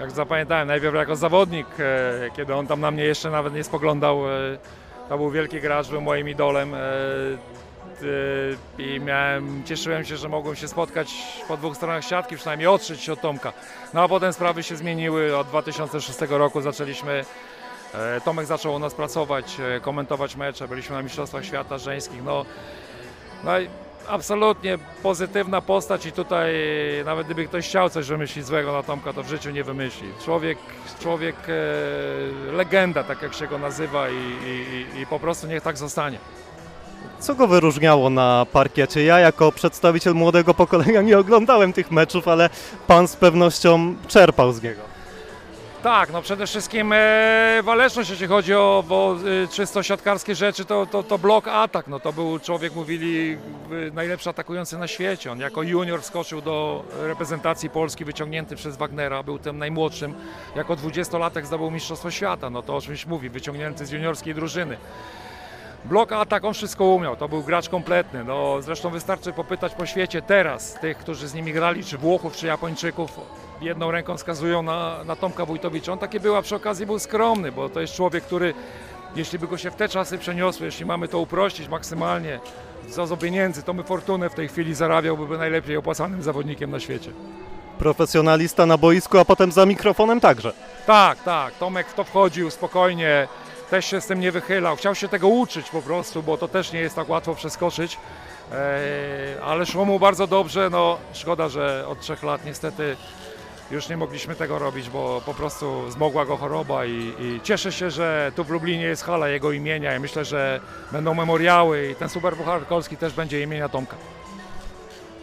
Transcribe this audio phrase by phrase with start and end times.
[0.00, 4.28] Jak zapamiętałem, najpierw jako zawodnik, e, kiedy on tam na mnie jeszcze nawet nie spoglądał.
[4.30, 4.32] e,
[5.08, 6.74] To był wielki gracz, był moim idolem.
[6.74, 6.78] e,
[8.78, 11.14] I miałem, cieszyłem się, że mogłem się spotkać
[11.48, 13.52] po dwóch stronach siatki, przynajmniej otrzeć się od Tomka.
[13.94, 15.36] No a potem sprawy się zmieniły.
[15.36, 17.24] Od 2006 roku zaczęliśmy
[18.24, 22.24] Tomek zaczął u nas pracować, komentować mecze, byliśmy na Mistrzostwach Świata Żeńskich.
[22.24, 22.44] No,
[23.44, 23.68] no i
[24.08, 26.54] absolutnie pozytywna postać i tutaj
[27.04, 30.08] nawet gdyby ktoś chciał coś wymyślić złego na Tomka, to w życiu nie wymyśli.
[30.24, 30.58] Człowiek,
[31.00, 35.76] człowiek e, legenda, tak jak się go nazywa i, i, i- po prostu niech tak
[35.78, 36.18] zostanie.
[37.18, 39.04] Co go wyróżniało na parkiecie?
[39.04, 42.50] Ja jako przedstawiciel młodego pokolenia nie oglądałem tych meczów, ale
[42.86, 44.80] pan z pewnością czerpał z niego.
[45.82, 50.86] Tak, no przede wszystkim e, waleczność, jeśli chodzi o, o e, czysto siatkarskie rzeczy, to,
[50.86, 51.86] to, to blok atak.
[51.88, 53.32] No to był człowiek, mówili,
[53.88, 55.32] e, najlepszy atakujący na świecie.
[55.32, 60.14] On jako junior wskoczył do reprezentacji Polski, wyciągnięty przez Wagnera, był tym najmłodszym.
[60.56, 64.76] Jako 20-latek zdobył Mistrzostwo Świata, no to o czymś mówi, wyciągnięty z juniorskiej drużyny.
[65.84, 68.24] Blok atak, on wszystko umiał, to był gracz kompletny.
[68.24, 72.46] No, zresztą wystarczy popytać po świecie teraz tych, którzy z nimi grali, czy Włochów, czy
[72.46, 73.20] Japończyków,
[73.60, 75.92] jedną ręką wskazują na, na Tomka Wójtowicza.
[75.92, 78.54] On taki był, a przy okazji był skromny, bo to jest człowiek, który,
[79.16, 82.40] jeśli by go się w te czasy przeniosło, jeśli mamy to uprościć maksymalnie,
[82.90, 86.80] co do pieniędzy, to my fortunę w tej chwili zarabiał, byłby najlepiej opłacanym zawodnikiem na
[86.80, 87.10] świecie.
[87.78, 90.52] Profesjonalista na boisku, a potem za mikrofonem także.
[90.86, 91.54] Tak, tak.
[91.54, 93.28] Tomek w to wchodził spokojnie,
[93.72, 94.76] też się z tym nie wychylał.
[94.76, 97.98] Chciał się tego uczyć po prostu, bo to też nie jest tak łatwo przeskoczyć.
[98.52, 98.58] Eee,
[99.44, 100.70] ale szło mu bardzo dobrze.
[100.70, 102.96] No, szkoda, że od trzech lat niestety
[103.70, 107.90] już nie mogliśmy tego robić, bo po prostu zmogła go choroba i, i cieszę się,
[107.90, 110.60] że tu w Lublinie jest hala jego imienia i myślę, że
[110.92, 113.96] będą memoriały i ten super puchar polski też będzie imienia Tomka.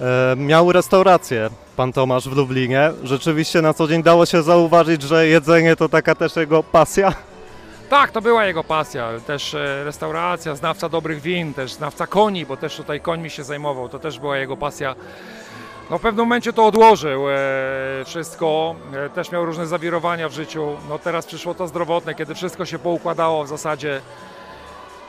[0.00, 2.92] E, miał restaurację pan Tomasz w Lublinie.
[3.02, 7.27] Rzeczywiście na co dzień dało się zauważyć, że jedzenie to taka też jego pasja.
[7.88, 9.08] Tak, to była jego pasja.
[9.26, 13.88] Też e, restauracja, znawca dobrych win, też znawca koni, bo też tutaj końmi się zajmował.
[13.88, 14.94] To też była jego pasja.
[15.90, 17.34] No w pewnym momencie to odłożył e,
[18.04, 18.74] wszystko.
[19.06, 20.76] E, też miał różne zawirowania w życiu.
[20.88, 24.00] No teraz przyszło to zdrowotne, kiedy wszystko się poukładało w zasadzie.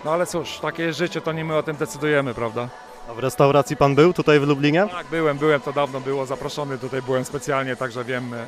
[0.06, 2.68] No ale cóż, takie jest życie, to nie my o tym decydujemy, prawda?
[3.10, 4.88] A w restauracji pan był tutaj w Lublinie?
[4.92, 8.46] Tak, byłem, byłem, to dawno było zaproszony, tutaj byłem specjalnie, także wiem, e,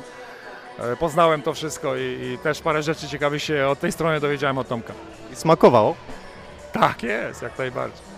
[1.00, 4.68] poznałem to wszystko i, i też parę rzeczy ciekawych się od tej strony dowiedziałem od
[4.68, 4.92] Tomka.
[5.32, 5.96] I smakowało.
[6.72, 8.11] Tak jest, jak najbardziej.